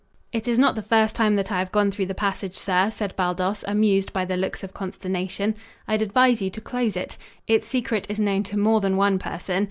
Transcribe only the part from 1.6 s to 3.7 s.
gone through the passage, sir," said Baldos,